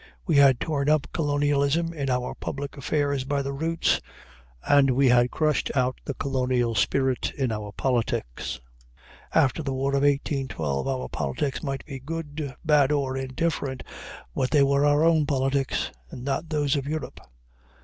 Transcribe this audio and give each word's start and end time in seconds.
We 0.25 0.37
had 0.37 0.59
torn 0.59 0.89
up 0.89 1.05
colonialism 1.13 1.93
in 1.93 2.09
our 2.09 2.33
public 2.33 2.75
affairs 2.75 3.23
by 3.23 3.43
the 3.43 3.53
roots, 3.53 4.01
and 4.63 4.89
we 4.89 5.09
had 5.09 5.29
crushed 5.29 5.69
out 5.77 6.01
the 6.05 6.15
colonial 6.15 6.73
spirit 6.73 7.31
in 7.37 7.51
our 7.51 7.71
politics. 7.71 8.59
After 9.31 9.61
the 9.61 9.75
war 9.75 9.91
of 9.91 10.01
1812 10.01 10.87
our 10.87 11.07
politics 11.07 11.61
might 11.61 11.85
be 11.85 11.99
good, 11.99 12.55
bad, 12.65 12.91
or 12.91 13.15
indifferent, 13.15 13.83
but 14.33 14.49
they 14.49 14.63
were 14.63 14.87
our 14.87 15.03
own 15.03 15.27
politics, 15.27 15.91
and 16.09 16.23
not 16.23 16.49
those 16.49 16.75
of 16.75 16.87
Europe. 16.87 17.19